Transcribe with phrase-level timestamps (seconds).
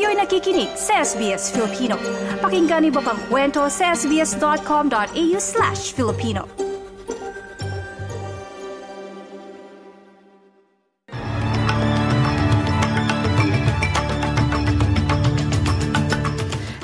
[0.00, 2.00] Kayo'y nakikinig sa SBS Filipino.
[2.40, 6.48] Pakinggan niyo pa ang kwento sa sbs.com.au slash Filipino.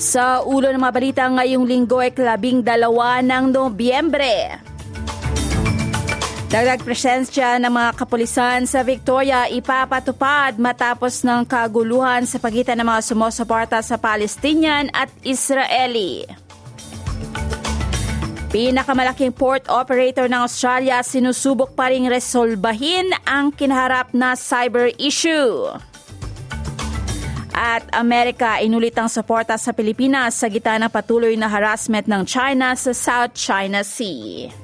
[0.00, 4.71] Sa ulo ng mga balita ngayong linggo ay labing dalawa ng Nobyembre.
[6.52, 13.08] Dagdag presensya ng mga kapulisan sa Victoria ipapatupad matapos ng kaguluhan sa pagitan ng mga
[13.08, 16.28] sumusuporta sa Palestinian at Israeli.
[18.52, 25.72] Pinakamalaking port operator ng Australia sinusubok pa ring resolbahin ang kinaharap na cyber issue.
[27.56, 32.76] At Amerika inulit ang suporta sa Pilipinas sa gitna ng patuloy na harassment ng China
[32.76, 34.61] sa South China Sea.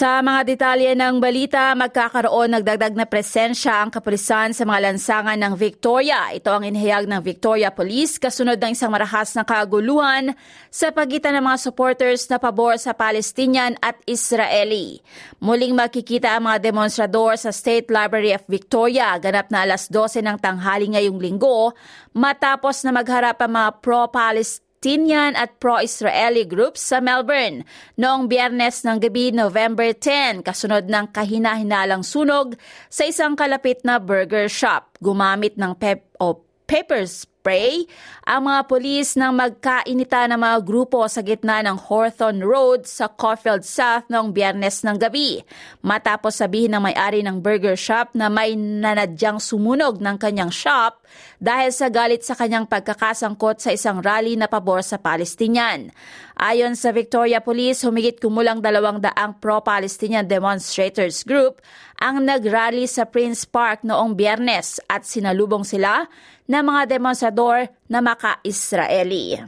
[0.00, 5.52] Sa mga detalye ng balita, magkakaroon nagdagdag na presensya ang kapulisan sa mga lansangan ng
[5.60, 6.32] Victoria.
[6.32, 10.32] Ito ang inihayag ng Victoria Police kasunod ng isang marahas na kaguluhan
[10.72, 15.04] sa pagitan ng mga supporters na pabor sa Palestinian at Israeli.
[15.36, 20.40] Muling makikita ang mga demonstrador sa State Library of Victoria ganap na alas 12 ng
[20.40, 21.76] tanghali ngayong linggo
[22.16, 27.68] matapos na magharap ang mga pro-Palestinian Palestinian at pro-Israeli groups sa Melbourne
[28.00, 32.56] noong biyernes ng gabi November 10 kasunod ng kahina-hinalang sunog
[32.88, 34.96] sa isang kalapit na burger shop.
[35.04, 37.88] Gumamit ng pep o peppers spray
[38.28, 43.64] ang mga polis ng magkainita ng mga grupo sa gitna ng Hawthorne Road sa Caulfield
[43.64, 45.40] South noong biyernes ng gabi.
[45.80, 51.00] Matapos sabihin ng may-ari ng burger shop na may nanadyang sumunog ng kanyang shop
[51.40, 55.90] dahil sa galit sa kanyang pagkakasangkot sa isang rally na pabor sa Palestinian.
[56.36, 61.58] Ayon sa Victoria Police, humigit kumulang dalawang daang pro-Palestinian demonstrators group
[62.00, 66.08] ang nagrally sa Prince Park noong biyernes at sinalubong sila
[66.48, 66.96] ng mga
[67.30, 69.38] demonstrador na maka-Israeli.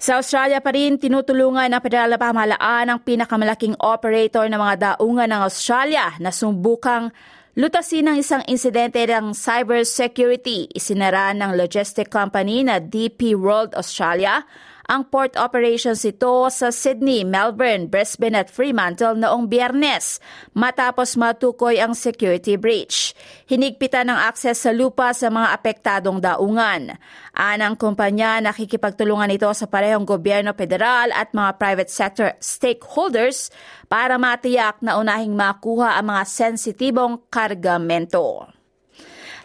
[0.00, 5.30] Sa Australia pa rin, tinutulungan ng federal na pamahalaan ang pinakamalaking operator ng mga daungan
[5.30, 7.14] ng Australia na sumbukang
[7.54, 10.66] lutasin ng isang insidente ng cybersecurity.
[10.74, 14.42] Isinara ng logistic company na DP World Australia
[14.90, 20.18] ang port operations ito sa Sydney, Melbourne, Brisbane at Fremantle noong biyernes
[20.50, 23.14] matapos matukoy ang security breach.
[23.46, 26.98] Hinigpitan ng akses sa lupa sa mga apektadong daungan.
[27.30, 33.54] Anang kumpanya nakikipagtulungan ito sa parehong gobyerno federal at mga private sector stakeholders
[33.86, 38.59] para matiyak na unahing makuha ang mga sensitibong kargamento.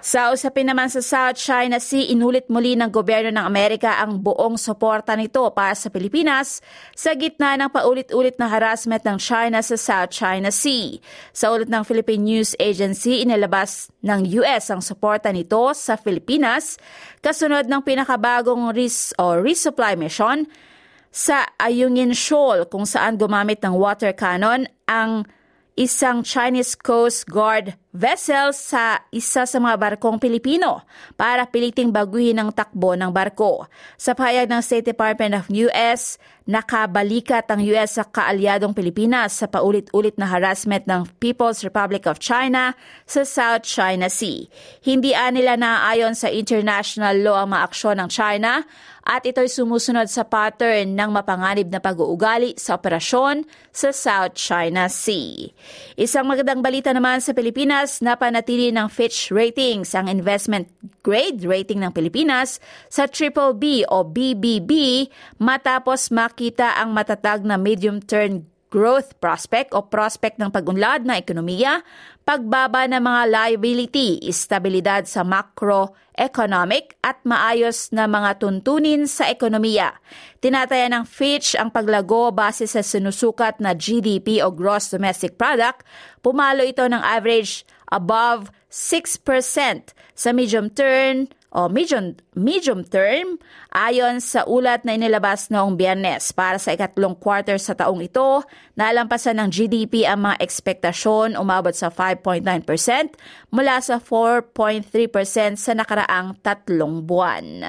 [0.05, 4.53] Sa usapin naman sa South China Sea, inulit muli ng gobyerno ng Amerika ang buong
[4.53, 6.61] suporta nito para sa Pilipinas
[6.93, 11.01] sa gitna ng paulit-ulit na harassment ng China sa South China Sea.
[11.33, 16.77] Sa ulit ng Philippine News Agency, inilabas ng US ang suporta nito sa Pilipinas
[17.25, 20.45] kasunod ng pinakabagong res o resupply mission
[21.09, 25.25] sa Ayungin Shoal kung saan gumamit ng water cannon ang
[25.73, 30.83] isang Chinese Coast Guard vessel sa isa sa mga barkong Pilipino
[31.15, 33.71] para piliting baguhin ang takbo ng barko.
[33.95, 40.19] Sa pahayag ng State Department of US, nakabalikat ang US sa kaalyadong Pilipinas sa paulit-ulit
[40.19, 42.77] na harassment ng People's Republic of China
[43.09, 44.45] sa South China Sea.
[44.83, 48.61] Hindi nila naaayon sa international law ang mga aksyon ng China
[49.05, 55.53] at ito'y sumusunod sa pattern ng mapanganib na pag-uugali sa operasyon sa South China Sea.
[55.93, 60.65] Isang magandang balita naman sa Pilipinas Pilipinas na panatili ng Fitch Ratings ang investment
[61.05, 62.57] grade rating ng Pilipinas
[62.89, 65.05] sa triple B o BBB
[65.37, 68.41] matapos makita ang matatag na medium-term
[68.73, 71.85] growth prospect o prospect ng pagunlad na ekonomiya,
[72.25, 79.93] pagbaba ng mga liability, istabilidad sa macroeconomic at maayos na mga tuntunin sa ekonomiya.
[80.41, 85.85] Tinataya ng Fitch ang paglago base sa sinusukat na GDP o Gross Domestic Product.
[86.25, 93.39] Pumalo ito ng average above 6% sa medium term o medium, medium term
[93.71, 98.43] ayon sa ulat na inilabas noong biyernes para sa ikatlong quarter sa taong ito,
[98.75, 102.43] nalampasan ng GDP ang mga ekspektasyon umabot sa 5.9%
[103.55, 107.63] mula sa 4.3% sa nakaraang tatlong buwan.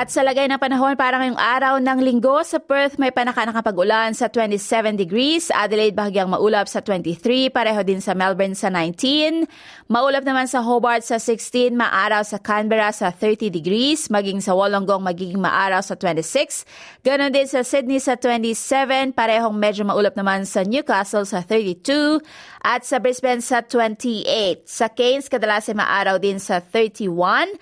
[0.00, 4.32] At sa lagay ng panahon para ngayong araw ng linggo sa Perth may panakanakapag-ulan sa
[4.32, 9.44] 27 degrees, Adelaide bahagyang maulap sa 23, pareho din sa Melbourne sa 19.
[9.92, 15.04] Maulap naman sa Hobart sa 16, maaraw sa Canberra sa 30 degrees, maging sa Wollongong
[15.04, 16.64] magiging maaraw sa 26.
[17.04, 22.24] Ganon din sa Sydney sa 27, parehong medyo maulap naman sa Newcastle sa 32
[22.64, 24.64] at sa Brisbane sa 28.
[24.64, 27.52] Sa Cairns kadalasan maaraw din sa 31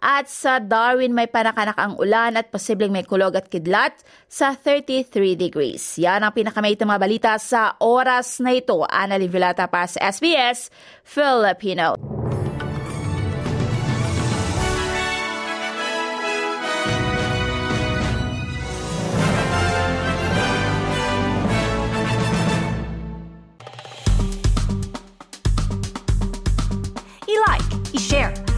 [0.00, 3.96] at sa Darwin may panakanak ang ulan at posibleng may kulog at kidlat
[4.28, 5.82] sa 33 degrees.
[6.00, 8.84] Yan ang pinakamait mga balita sa oras na ito.
[8.88, 10.68] Ana Livilata para sa SBS
[11.04, 12.15] Filipino.